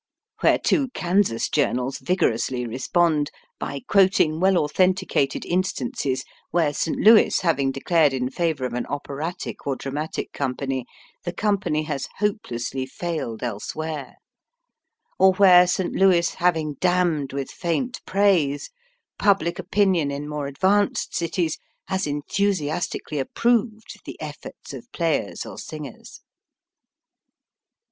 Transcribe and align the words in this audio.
'* 0.23 0.41
Whereto 0.41 0.87
Kansas 0.95 1.47
journals 1.47 1.99
vigorously 1.99 2.65
respond 2.65 3.29
by 3.59 3.81
quoting 3.87 4.39
well 4.39 4.57
authenticated 4.57 5.45
instances 5.45 6.23
where 6.49 6.73
St. 6.73 6.97
Louis 6.97 7.39
having 7.41 7.71
declared 7.71 8.11
in 8.11 8.31
favour 8.31 8.65
of 8.65 8.73
an 8.73 8.87
ope 8.89 9.07
ratic 9.09 9.57
or 9.67 9.75
dramatic 9.75 10.33
company, 10.33 10.87
the 11.23 11.31
company 11.31 11.83
has 11.83 12.07
hopelessly 12.17 12.87
failed 12.87 13.43
elsewhere; 13.43 14.15
or 15.19 15.33
where 15.33 15.67
St. 15.67 15.93
Louis 15.93 16.27
having 16.33 16.73
damned 16.81 17.31
with 17.31 17.51
faint 17.51 18.01
praise, 18.07 18.71
public 19.19 19.59
opinion 19.59 20.09
in 20.09 20.27
more 20.27 20.47
advanced 20.47 21.13
cities 21.15 21.59
has 21.89 22.07
enthusiastically 22.07 23.19
approved 23.19 23.99
the 24.05 24.19
efforts 24.19 24.73
of 24.73 24.91
players 24.93 25.45
or 25.45 25.59
singers. 25.59 26.21